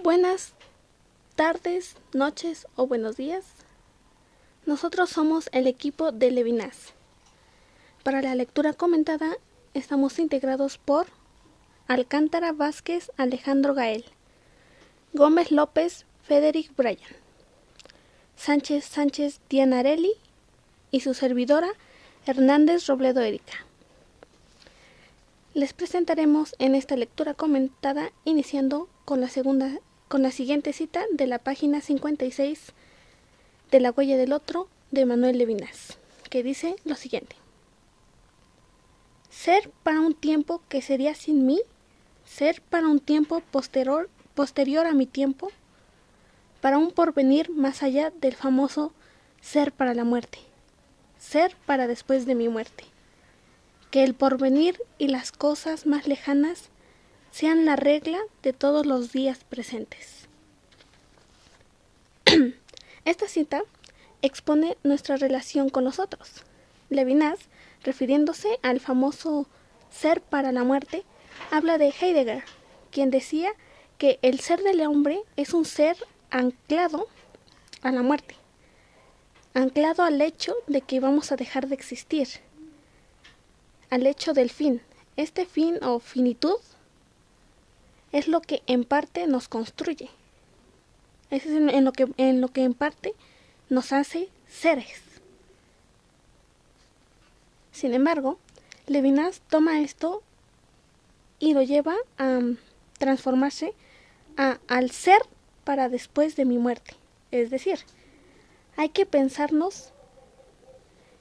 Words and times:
Buenas 0.00 0.54
tardes, 1.34 1.96
noches 2.12 2.68
o 2.76 2.86
buenos 2.86 3.16
días. 3.16 3.44
Nosotros 4.64 5.10
somos 5.10 5.48
el 5.50 5.66
equipo 5.66 6.12
de 6.12 6.30
Levinas. 6.30 6.92
Para 8.04 8.22
la 8.22 8.36
lectura 8.36 8.74
comentada 8.74 9.36
estamos 9.74 10.20
integrados 10.20 10.78
por 10.78 11.08
Alcántara 11.88 12.52
Vázquez 12.52 13.10
Alejandro 13.16 13.74
Gael, 13.74 14.04
Gómez 15.14 15.50
López 15.50 16.06
Federic 16.22 16.76
Bryan, 16.76 17.16
Sánchez 18.36 18.84
Sánchez 18.84 19.40
Dianarelli 19.48 20.12
y 20.92 21.00
su 21.00 21.12
servidora 21.12 21.70
Hernández 22.24 22.86
Robledo 22.86 23.20
Erika. 23.20 23.66
Les 25.54 25.72
presentaremos 25.72 26.54
en 26.60 26.76
esta 26.76 26.94
lectura 26.94 27.34
comentada 27.34 28.12
iniciando 28.24 28.88
con 29.04 29.20
la 29.20 29.28
segunda 29.28 29.80
con 30.08 30.22
la 30.22 30.30
siguiente 30.30 30.72
cita 30.72 31.04
de 31.12 31.26
la 31.26 31.38
página 31.38 31.80
56 31.80 32.72
de 33.70 33.80
La 33.80 33.90
huella 33.90 34.16
del 34.16 34.32
otro 34.32 34.68
de 34.90 35.04
Manuel 35.04 35.38
Levinas, 35.38 35.98
que 36.30 36.42
dice 36.42 36.76
lo 36.84 36.94
siguiente. 36.94 37.36
Ser 39.30 39.70
para 39.82 40.00
un 40.00 40.14
tiempo 40.14 40.62
que 40.68 40.82
sería 40.82 41.14
sin 41.14 41.46
mí, 41.46 41.60
ser 42.24 42.62
para 42.62 42.88
un 42.88 43.00
tiempo 43.00 43.40
posterior, 43.50 44.08
posterior 44.34 44.86
a 44.86 44.94
mi 44.94 45.06
tiempo, 45.06 45.50
para 46.60 46.78
un 46.78 46.90
porvenir 46.90 47.50
más 47.50 47.82
allá 47.82 48.10
del 48.10 48.34
famoso 48.34 48.92
ser 49.40 49.72
para 49.72 49.94
la 49.94 50.04
muerte, 50.04 50.38
ser 51.18 51.54
para 51.66 51.86
después 51.86 52.26
de 52.26 52.34
mi 52.34 52.48
muerte 52.48 52.84
que 53.90 54.04
el 54.04 54.14
porvenir 54.14 54.80
y 54.98 55.08
las 55.08 55.32
cosas 55.32 55.86
más 55.86 56.06
lejanas 56.06 56.70
sean 57.38 57.64
la 57.64 57.76
regla 57.76 58.18
de 58.42 58.52
todos 58.52 58.84
los 58.84 59.12
días 59.12 59.44
presentes. 59.48 60.26
Esta 63.04 63.28
cita 63.28 63.62
expone 64.22 64.76
nuestra 64.82 65.16
relación 65.16 65.68
con 65.68 65.84
los 65.84 66.00
otros. 66.00 66.42
Levinas, 66.90 67.38
refiriéndose 67.84 68.58
al 68.62 68.80
famoso 68.80 69.46
ser 69.88 70.20
para 70.20 70.50
la 70.50 70.64
muerte, 70.64 71.04
habla 71.52 71.78
de 71.78 71.94
Heidegger, 72.00 72.42
quien 72.90 73.12
decía 73.12 73.52
que 73.98 74.18
el 74.22 74.40
ser 74.40 74.64
del 74.64 74.80
hombre 74.80 75.20
es 75.36 75.54
un 75.54 75.64
ser 75.64 75.96
anclado 76.30 77.06
a 77.82 77.92
la 77.92 78.02
muerte, 78.02 78.34
anclado 79.54 80.02
al 80.02 80.20
hecho 80.22 80.56
de 80.66 80.80
que 80.80 80.98
vamos 80.98 81.30
a 81.30 81.36
dejar 81.36 81.68
de 81.68 81.76
existir 81.76 82.26
al 83.90 84.08
hecho 84.08 84.32
del 84.32 84.50
fin. 84.50 84.82
Este 85.16 85.46
fin 85.46 85.78
o 85.84 86.00
finitud 86.00 86.58
es 88.12 88.28
lo 88.28 88.40
que 88.40 88.62
en 88.66 88.84
parte 88.84 89.26
nos 89.26 89.48
construye. 89.48 90.10
Es 91.30 91.46
en, 91.46 91.84
lo, 91.84 91.92
que, 91.92 92.08
en 92.16 92.40
lo 92.40 92.48
que 92.48 92.62
en 92.62 92.74
parte 92.74 93.14
nos 93.68 93.92
hace 93.92 94.28
seres. 94.48 95.02
Sin 97.72 97.92
embargo, 97.94 98.38
Levinas 98.86 99.42
toma 99.48 99.80
esto 99.80 100.22
y 101.38 101.54
lo 101.54 101.62
lleva 101.62 101.94
a 102.16 102.40
transformarse 102.98 103.74
a, 104.36 104.58
al 104.68 104.90
ser 104.90 105.20
para 105.64 105.88
después 105.88 106.34
de 106.36 106.44
mi 106.44 106.58
muerte. 106.58 106.94
Es 107.30 107.50
decir, 107.50 107.78
hay 108.76 108.88
que 108.88 109.06
pensarnos 109.06 109.92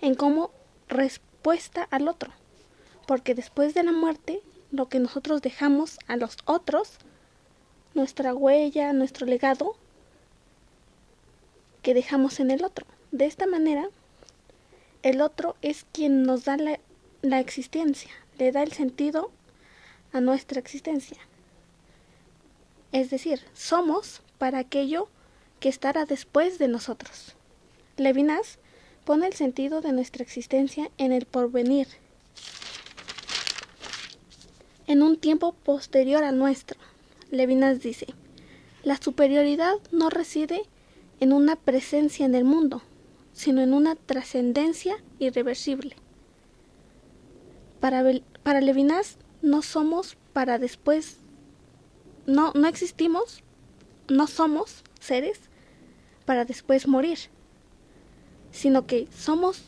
en 0.00 0.14
cómo 0.14 0.50
respuesta 0.88 1.88
al 1.90 2.08
otro 2.08 2.30
porque 3.06 3.34
después 3.34 3.74
de 3.74 3.82
la 3.82 3.92
muerte, 3.92 4.42
lo 4.74 4.88
que 4.88 4.98
nosotros 4.98 5.42
dejamos 5.42 5.98
a 6.06 6.16
los 6.16 6.36
otros, 6.44 6.98
nuestra 7.94 8.34
huella, 8.34 8.92
nuestro 8.92 9.26
legado, 9.26 9.76
que 11.82 11.94
dejamos 11.94 12.40
en 12.40 12.50
el 12.50 12.64
otro. 12.64 12.86
De 13.12 13.26
esta 13.26 13.46
manera, 13.46 13.88
el 15.02 15.20
otro 15.20 15.56
es 15.62 15.86
quien 15.92 16.22
nos 16.22 16.44
da 16.44 16.56
la, 16.56 17.40
existencia, 17.40 18.10
le 18.38 18.52
da 18.52 18.62
el 18.62 18.72
sentido 18.72 19.30
a 20.12 20.20
nuestra 20.20 20.58
existencia. 20.58 21.18
Es 22.90 23.10
decir, 23.10 23.42
somos 23.52 24.22
para 24.38 24.58
aquello 24.58 25.08
que 25.60 25.68
estará 25.68 26.06
después 26.06 26.58
de 26.58 26.68
nosotros. 26.68 27.36
Levinas 27.96 28.58
pone 29.04 29.26
el 29.26 29.34
sentido 29.34 29.80
de 29.80 29.92
nuestra 29.92 30.22
existencia 30.22 30.90
en 30.96 31.12
el 31.12 31.26
porvenir, 31.26 31.88
en 34.86 35.02
un 35.02 35.16
tiempo 35.16 35.52
posterior 35.52 36.24
al 36.24 36.38
nuestro. 36.38 36.78
Levinas 37.30 37.80
dice, 37.80 38.06
la 38.82 38.96
superioridad 38.96 39.74
no 39.92 40.10
reside 40.10 40.62
en 41.20 41.32
una 41.32 41.56
presencia 41.56 42.26
en 42.26 42.34
el 42.34 42.44
mundo, 42.44 42.82
sino 43.32 43.62
en 43.62 43.72
una 43.72 43.96
trascendencia 43.96 44.96
irreversible. 45.18 45.96
Para, 47.80 48.04
para 48.42 48.60
Levinas 48.60 49.18
no 49.42 49.62
somos 49.62 50.16
para 50.32 50.58
después, 50.58 51.18
no, 52.26 52.52
no 52.54 52.66
existimos, 52.66 53.42
no 54.08 54.26
somos 54.26 54.82
seres 55.00 55.40
para 56.24 56.44
después 56.44 56.88
morir, 56.88 57.18
sino 58.50 58.86
que 58.86 59.08
somos 59.10 59.64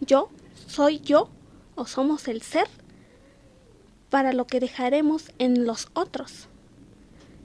yo, 0.00 0.30
soy 0.66 1.00
yo, 1.00 1.30
o 1.74 1.86
somos 1.86 2.28
el 2.28 2.42
ser 2.42 2.68
para 4.10 4.32
lo 4.32 4.46
que 4.46 4.60
dejaremos 4.60 5.32
en 5.38 5.64
los 5.64 5.88
otros, 5.94 6.48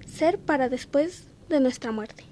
ser 0.06 0.40
para 0.40 0.68
después 0.68 1.26
de 1.48 1.60
nuestra 1.60 1.92
muerte. 1.92 2.26